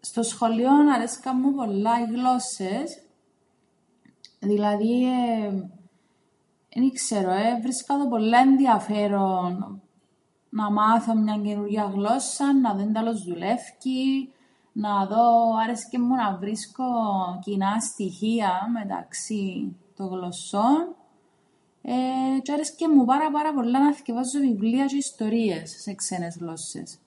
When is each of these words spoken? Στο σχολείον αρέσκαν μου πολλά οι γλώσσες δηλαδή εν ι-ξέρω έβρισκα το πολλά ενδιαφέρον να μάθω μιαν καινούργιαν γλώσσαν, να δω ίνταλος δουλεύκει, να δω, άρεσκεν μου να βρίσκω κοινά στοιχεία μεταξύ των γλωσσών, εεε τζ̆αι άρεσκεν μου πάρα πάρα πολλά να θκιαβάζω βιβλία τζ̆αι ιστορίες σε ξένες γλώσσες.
Στο 0.00 0.22
σχολείον 0.22 0.88
αρέσκαν 0.88 1.38
μου 1.42 1.54
πολλά 1.54 2.00
οι 2.00 2.04
γλώσσες 2.04 3.02
δηλαδή 4.38 5.04
εν 6.68 6.82
ι-ξέρω 6.82 7.30
έβρισκα 7.30 7.96
το 7.98 8.06
πολλά 8.08 8.38
ενδιαφέρον 8.38 9.82
να 10.50 10.70
μάθω 10.70 11.14
μιαν 11.14 11.42
καινούργιαν 11.44 11.92
γλώσσαν, 11.92 12.60
να 12.60 12.74
δω 12.74 12.80
ίνταλος 12.82 13.24
δουλεύκει, 13.24 14.32
να 14.72 15.06
δω, 15.06 15.54
άρεσκεν 15.62 16.00
μου 16.04 16.14
να 16.14 16.36
βρίσκω 16.36 16.88
κοινά 17.42 17.80
στοιχεία 17.80 18.52
μεταξύ 18.72 19.76
των 19.96 20.06
γλωσσών, 20.06 20.94
εεε 21.82 22.38
τζ̆αι 22.42 22.52
άρεσκεν 22.52 22.90
μου 22.94 23.04
πάρα 23.04 23.30
πάρα 23.30 23.54
πολλά 23.54 23.78
να 23.78 23.94
θκιαβάζω 23.94 24.38
βιβλία 24.38 24.84
τζ̆αι 24.86 24.96
ιστορίες 24.98 25.82
σε 25.82 25.94
ξένες 25.94 26.36
γλώσσες. 26.40 26.98